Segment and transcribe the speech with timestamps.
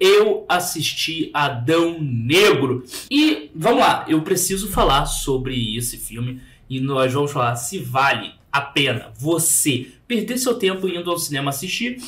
[0.00, 2.82] eu assisti Adão Negro.
[3.10, 8.32] E vamos lá, eu preciso falar sobre esse filme e nós vamos falar se vale
[8.50, 11.98] a pena você perder seu tempo indo ao cinema assistir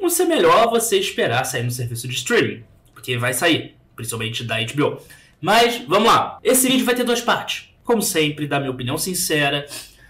[0.00, 2.62] ou se é melhor você esperar sair no serviço de streaming,
[2.94, 4.98] porque vai sair, principalmente da HBO.
[5.40, 7.68] Mas vamos lá, esse vídeo vai ter duas partes.
[7.84, 9.66] Como sempre, dar minha opinião sincera,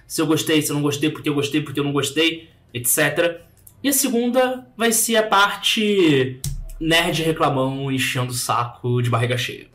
[0.06, 3.40] se eu gostei, se eu não gostei, porque eu gostei, porque eu não gostei, etc.
[3.82, 6.40] E a segunda vai ser a parte
[6.80, 9.68] nerd reclamão enchendo o saco de barriga cheia.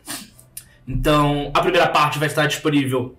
[0.88, 3.16] Então, a primeira parte vai estar disponível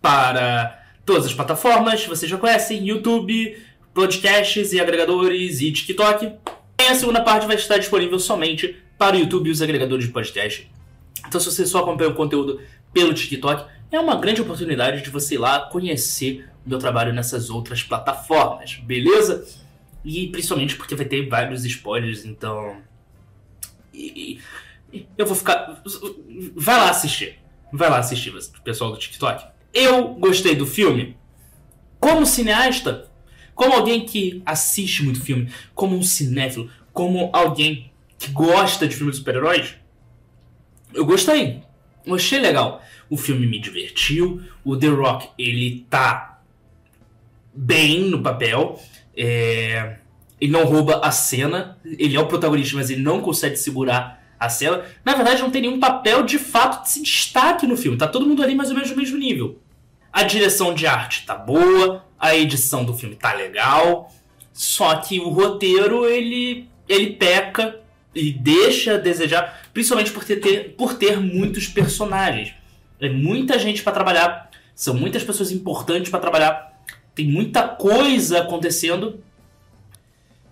[0.00, 3.60] para todas as plataformas, vocês já conhecem, YouTube,
[3.92, 6.32] podcasts e agregadores e TikTok.
[6.80, 10.12] E a segunda parte vai estar disponível somente para o YouTube e os agregadores de
[10.12, 10.70] podcast.
[11.26, 12.60] Então, se você só acompanha o conteúdo
[12.92, 17.50] pelo TikTok, é uma grande oportunidade de você ir lá conhecer o meu trabalho nessas
[17.50, 19.46] outras plataformas, beleza?
[20.04, 22.80] E principalmente porque vai ter vários spoilers, então.
[23.92, 24.40] E,
[24.92, 25.82] e, eu vou ficar.
[26.54, 27.38] Vai lá assistir.
[27.72, 28.32] Vai lá assistir,
[28.64, 29.44] pessoal do TikTok.
[29.74, 31.16] Eu gostei do filme.
[32.00, 33.10] Como cineasta,
[33.54, 39.16] como alguém que assiste muito filme, como um cinéfilo, como alguém que gosta de filmes
[39.16, 39.74] de super-heróis,
[40.94, 41.62] eu gostei.
[42.06, 42.82] Eu achei legal.
[43.10, 44.42] O filme me divertiu.
[44.64, 46.40] O The Rock, ele tá
[47.54, 48.80] bem no papel.
[49.18, 49.96] É...
[50.40, 51.76] Ele não rouba a cena.
[51.84, 54.84] Ele é o protagonista, mas ele não consegue segurar a cena.
[55.04, 57.98] Na verdade, não tem nenhum papel de fato de se destaque no filme.
[57.98, 59.58] Tá todo mundo ali mais ou menos no mesmo nível.
[60.12, 62.04] A direção de arte tá boa.
[62.18, 64.12] A edição do filme tá legal.
[64.52, 67.80] Só que o roteiro, ele, ele peca
[68.14, 72.54] e deixa a desejar, principalmente por ter, por ter muitos personagens.
[73.00, 76.67] É muita gente para trabalhar, são muitas pessoas importantes para trabalhar,
[77.18, 79.18] tem muita coisa acontecendo.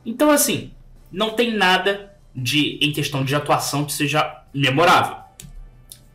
[0.05, 0.73] Então, assim,
[1.13, 5.17] não tem nada de em questão de atuação que seja memorável.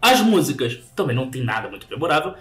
[0.02, 2.34] As músicas também não tem nada muito memorável.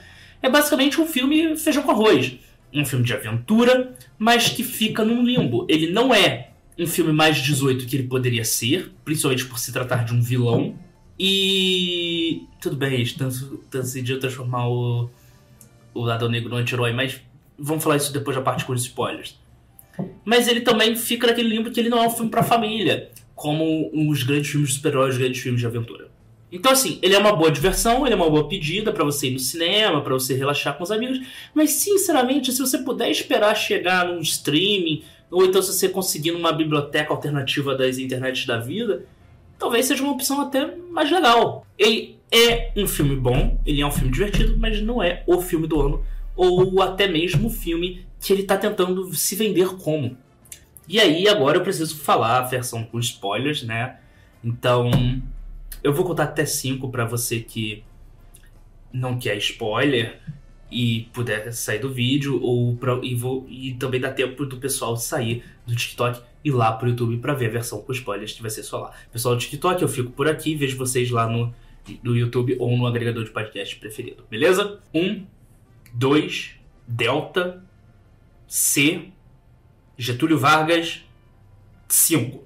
[0.42, 2.32] É basicamente um filme feijão com arroz.
[2.74, 5.64] Um filme de aventura, mas que fica num limbo.
[5.68, 10.04] Ele não é um filme mais 18 que ele poderia ser, principalmente por se tratar
[10.04, 10.74] de um vilão.
[11.16, 12.42] E.
[12.60, 13.16] Tudo bem, eles
[13.70, 15.08] decidiram transformar o,
[15.94, 17.20] o Adão Negro no anti-herói, mas
[17.60, 19.38] vamos falar isso depois da parte com os spoilers.
[20.24, 23.90] Mas ele também fica naquele limbo que ele não é um filme pra família, como
[24.10, 26.08] os grandes filmes de super-heróis, os grandes filmes de aventura.
[26.52, 29.32] Então, assim, ele é uma boa diversão, ele é uma boa pedida para você ir
[29.32, 31.20] no cinema, para você relaxar com os amigos,
[31.54, 36.52] mas sinceramente, se você puder esperar chegar num streaming, ou então se você conseguir numa
[36.52, 39.06] biblioteca alternativa das internets da vida,
[39.58, 41.64] talvez seja uma opção até mais legal.
[41.78, 45.68] Ele é um filme bom, ele é um filme divertido, mas não é o filme
[45.68, 46.04] do ano,
[46.40, 50.16] ou até mesmo o filme que ele está tentando se vender como.
[50.88, 53.98] E aí, agora eu preciso falar a versão com spoilers, né?
[54.42, 54.90] Então,
[55.84, 57.84] eu vou contar até 5 para você que
[58.90, 60.18] não quer spoiler
[60.70, 64.96] e puder sair do vídeo, ou pra, e, vou, e também dá tempo do pessoal
[64.96, 68.50] sair do TikTok ir lá pro YouTube para ver a versão com spoilers que vai
[68.50, 68.92] ser só lá.
[69.12, 71.54] Pessoal do TikTok, eu fico por aqui, vejo vocês lá no,
[72.02, 74.80] no YouTube ou no agregador de podcast preferido, beleza?
[74.94, 75.26] Um,
[75.92, 76.52] dois,
[76.86, 77.64] Delta,
[78.46, 79.12] C,
[79.96, 81.04] Getúlio Vargas,
[81.88, 82.42] 5.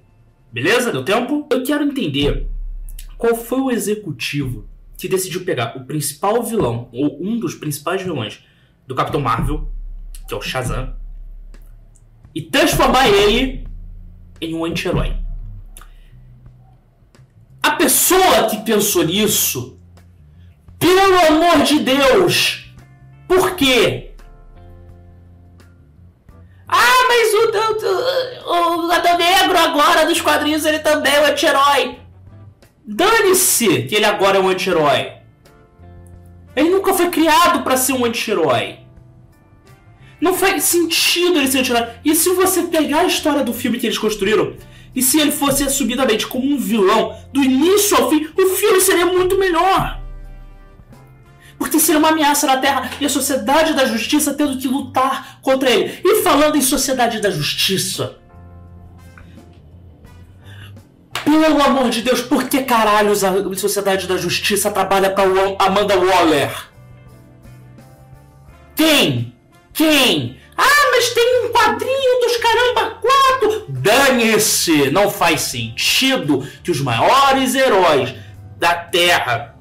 [0.51, 0.91] Beleza?
[0.91, 1.47] Deu tempo?
[1.51, 2.47] Eu quero entender
[3.17, 4.67] qual foi o executivo
[4.97, 8.43] que decidiu pegar o principal vilão, ou um dos principais vilões
[8.87, 9.69] do Capitão Marvel,
[10.27, 10.95] que é o Shazam,
[12.33, 13.67] e transformar ele
[14.39, 15.15] em um anti-herói.
[17.61, 19.79] A pessoa que pensou nisso,
[20.77, 22.64] pelo amor de Deus,
[23.27, 24.11] por quê?
[26.67, 31.99] Ah, mas o, o, o Adão Negro agora dos quadrinhos ele também é um anti-herói.
[32.85, 35.13] Dane-se que ele agora é um anti-herói.
[36.55, 38.79] Ele nunca foi criado para ser um anti-herói.
[40.21, 41.87] Não faz sentido ele ser anti-herói.
[42.03, 44.55] E se você pegar a história do filme que eles construíram,
[44.95, 49.05] e se ele fosse assumidamente como um vilão, do início ao fim, o filme seria
[49.05, 50.04] muito melhor.
[51.57, 55.69] Porque seria uma ameaça na Terra e a Sociedade da Justiça tendo que lutar contra
[55.69, 55.99] ele.
[56.03, 58.17] E falando em Sociedade da Justiça,
[61.23, 65.23] pelo amor de Deus, por que caralhos a Sociedade da Justiça trabalha pra
[65.59, 66.51] Amanda Waller?
[68.75, 69.33] Quem?
[69.73, 70.39] Quem?
[70.57, 73.65] Ah, mas tem um quadrinho dos caramba quatro.
[73.69, 74.91] Dane-se!
[74.91, 78.13] Não faz sentido que os maiores heróis
[78.57, 79.54] da Terra,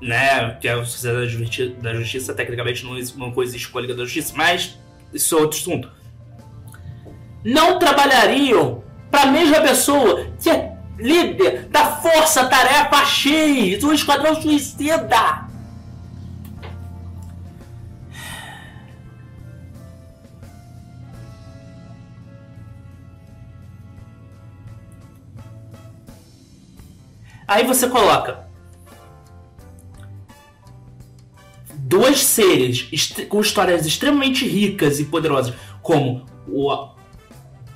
[0.00, 4.04] né, que é a Sociedade da Justiça, tecnicamente não, não coexiste com a Liga da
[4.04, 4.78] Justiça, mas
[5.12, 5.90] isso é outro assunto.
[7.44, 15.44] Não trabalhariam pra mesma pessoa que é líder da Força Tarefa X, o Esquadrão Suicida.
[27.46, 28.43] Aí você coloca
[31.86, 32.88] dois seres
[33.28, 36.72] com histórias extremamente ricas e poderosas, como o,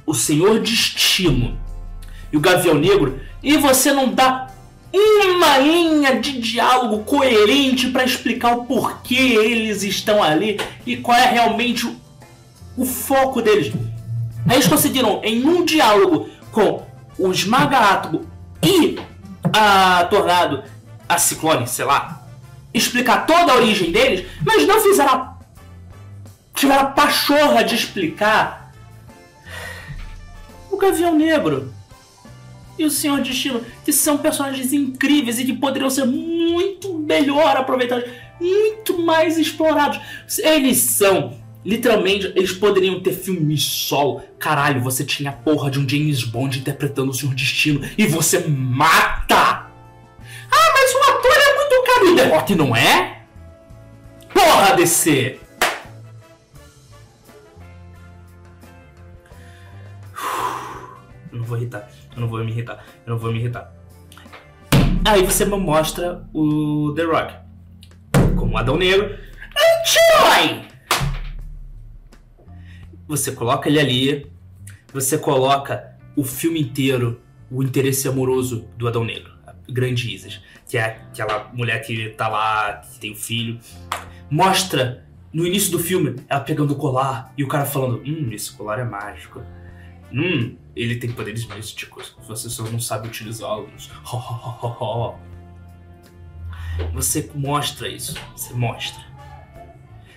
[0.06, 1.58] o Senhor Destino
[2.32, 4.50] e o Gavião Negro, e você não dá
[4.92, 11.26] uma linha de diálogo coerente para explicar o porquê eles estão ali e qual é
[11.26, 11.94] realmente o,
[12.78, 13.72] o foco deles.
[14.46, 16.82] Aí eles conseguiram, em um diálogo com
[17.18, 18.26] o Esmaga Átomo
[18.62, 18.98] e
[19.52, 20.64] a Tornado,
[21.06, 22.17] a Ciclone, sei lá,
[22.78, 25.38] explicar toda a origem deles, mas não fizeram a...
[26.54, 28.72] tiveram a pachorra de explicar
[30.70, 31.72] o Gavião Negro
[32.78, 38.08] e o Senhor Destino, que são personagens incríveis e que poderiam ser muito melhor aproveitados,
[38.40, 40.00] muito mais explorados.
[40.38, 44.22] Eles são Literalmente, eles poderiam ter filme solo.
[44.38, 48.38] Caralho, você tinha a porra de um James Bond interpretando o Senhor Destino e você
[48.46, 49.27] mata!
[52.28, 53.22] E Rock não é?
[54.34, 55.40] Porra, DC!
[61.32, 61.88] Eu não vou irritar.
[62.14, 62.84] Eu não vou me irritar.
[63.06, 63.72] Eu não vou me irritar.
[65.06, 67.34] Aí você me mostra o The Rock.
[68.36, 69.18] Como Adão Negro.
[69.80, 70.68] Anti-herói!
[73.06, 74.30] Você coloca ele ali,
[74.92, 79.32] você coloca o filme inteiro o interesse amoroso do Adão Negro,
[79.68, 83.60] grande Isis, que é aquela mulher que tá lá, que tem o um filho.
[84.30, 88.52] Mostra no início do filme ela pegando o colar e o cara falando: Hum, esse
[88.52, 89.42] colar é mágico.
[90.12, 92.16] Hum, ele tem poderes místicos.
[92.26, 93.90] Você só não sabe utilizá-los.
[96.94, 98.14] Você mostra isso.
[98.36, 99.08] Você mostra.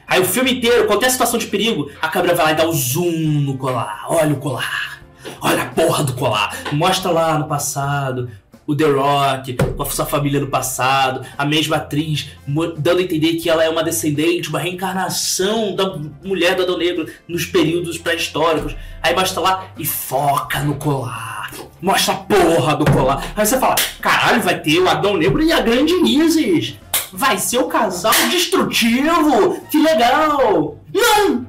[0.07, 2.74] Aí o filme inteiro, qualquer situação de perigo, a câmera vai lá e dá o
[2.74, 4.06] zoom no colar.
[4.07, 5.01] Olha o colar.
[5.39, 6.56] Olha a porra do colar.
[6.74, 8.30] Mostra lá no passado
[8.65, 12.29] o The Rock, com a sua família no passado, a mesma atriz,
[12.77, 17.07] dando a entender que ela é uma descendente, uma reencarnação da mulher do Adão Negro
[17.27, 18.75] nos períodos pré-históricos.
[19.01, 21.51] Aí mostra lá e foca no colar.
[21.81, 23.33] Mostra a porra do colar.
[23.35, 26.77] Aí você fala: caralho, vai ter o Adão Negro e a grande Isis
[27.11, 29.59] vai ser o casal destrutivo!
[29.69, 30.77] Que legal!
[30.93, 31.45] Não!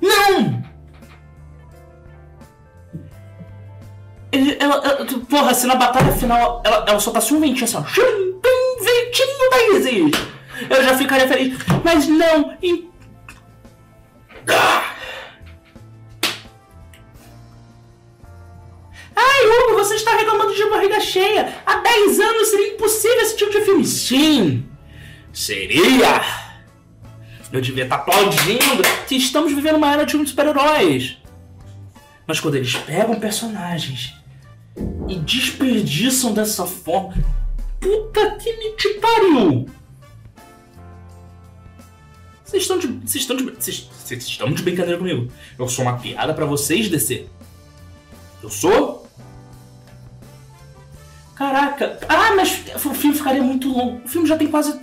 [0.00, 0.67] Não!
[4.30, 7.80] Ele, ela, ela, porra, se na batalha final ela, ela soltasse um ventinho assim, ó,
[7.80, 10.38] ventinho da Isis!
[10.68, 11.56] Eu já ficaria feliz.
[11.84, 12.56] Mas não!
[12.62, 12.90] Em...
[14.48, 14.94] Ah!
[19.14, 21.54] Ai, Hugo, você está reclamando de barriga cheia.
[21.66, 23.84] Há 10 anos seria impossível esse tipo de filme.
[23.84, 24.68] Sim,
[25.32, 26.22] seria.
[27.52, 31.18] Eu devia estar aplaudindo que estamos vivendo uma era de filmes super-heróis.
[32.28, 34.14] Mas quando eles pegam personagens
[35.08, 37.14] e desperdiçam dessa forma,
[37.80, 39.66] puta que me te pariu!
[42.44, 42.86] Vocês estão de.
[42.86, 43.44] Vocês estão de.
[43.44, 45.32] Vocês, estão de brincadeira comigo.
[45.58, 47.26] Eu sou uma piada para vocês, DC.
[48.42, 49.06] Eu sou?
[51.34, 51.98] Caraca.
[52.08, 54.04] Ah, mas o filme ficaria muito longo.
[54.04, 54.78] O filme já tem quase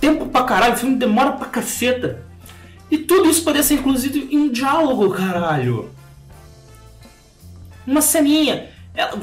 [0.00, 0.74] tempo pra caralho.
[0.74, 2.22] O filme demora pra caceta.
[2.90, 5.99] E tudo isso poderia ser incluído em um diálogo, caralho.
[7.86, 8.68] Uma ceninha.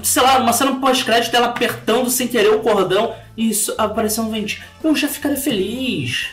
[0.03, 4.31] Sei lá, uma cena pós-crédito ela apertando sem querer o cordão e isso aparecendo um
[4.31, 4.63] ventinho.
[4.83, 6.29] Eu já ficaria feliz.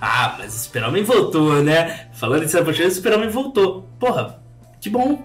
[0.00, 2.08] Ah, mas o Super-Homem voltou, né?
[2.12, 3.88] Falando em cena pós-crédito, o Super-Homem voltou.
[3.98, 4.42] Porra,
[4.80, 5.22] que bom.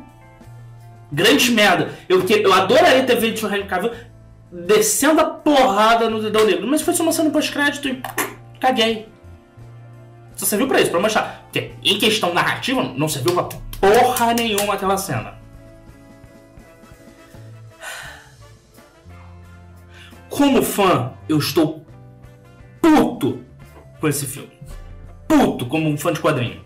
[1.12, 1.92] Grande merda.
[2.10, 3.92] Eu, eu adoraria ter visto o Henry Cavill
[4.52, 6.68] descendo a porrada no dedão negro.
[6.68, 8.02] Mas foi só uma cena pós-crédito e
[8.60, 9.08] caguei.
[10.36, 11.44] Só serviu pra isso, pra mostrar.
[11.44, 13.44] Porque em questão narrativa, não serviu pra
[13.80, 15.45] porra nenhuma aquela cena.
[20.36, 21.86] Como fã, eu estou
[22.82, 23.40] puto
[24.02, 24.52] com esse filme.
[25.30, 26.60] Puto como um fã de quadrinho.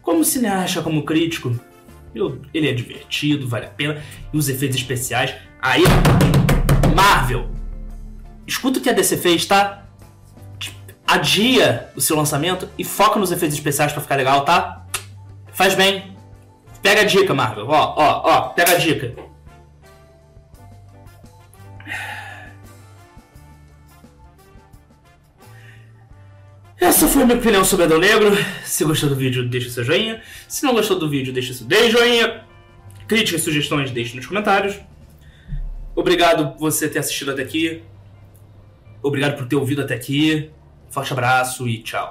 [0.00, 1.54] Como cineasta, como crítico,
[2.14, 4.02] eu, ele é divertido, vale a pena.
[4.32, 5.34] E os efeitos especiais.
[5.60, 5.82] Aí,
[6.96, 7.50] Marvel,
[8.46, 9.84] escuta o que a DC fez, tá?
[11.06, 14.86] Adia o seu lançamento e foca nos efeitos especiais para ficar legal, tá?
[15.52, 16.16] Faz bem.
[16.80, 17.66] Pega a dica, Marvel.
[17.68, 19.14] Ó, ó, ó, pega a dica.
[26.82, 28.36] Essa foi a minha opinião sobre Adão Negro.
[28.64, 30.20] Se gostou do vídeo, deixa seu joinha.
[30.48, 32.42] Se não gostou do vídeo, deixa seu joinha.
[33.06, 34.80] Críticas e sugestões, deixe nos comentários.
[35.94, 37.84] Obrigado por você ter assistido até aqui.
[39.00, 40.50] Obrigado por ter ouvido até aqui.
[40.90, 42.10] Forte abraço e tchau.